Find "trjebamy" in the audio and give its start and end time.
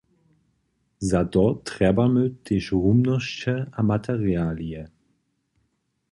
1.65-2.25